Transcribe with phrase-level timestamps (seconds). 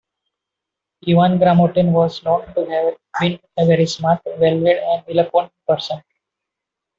[1.07, 6.01] Ivan Gramotin was known to have been a very smart, well-read and eloquent person.